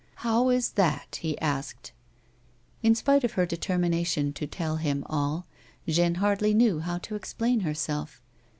"How 0.25 0.49
is 0.49 0.71
that 0.71 1.19
1" 1.21 1.21
he 1.21 1.39
asked 1.39 1.91
In 2.81 2.95
spite 2.95 3.23
of 3.23 3.33
her 3.33 3.45
determination 3.45 4.33
to 4.33 4.47
tell 4.47 4.77
him 4.77 5.03
all, 5.05 5.45
Jeanne 5.87 6.15
hardly 6.15 6.55
knew 6.55 6.79
how 6.79 6.97
to 6.97 7.13
explain 7.13 7.59
herself. 7.59 8.19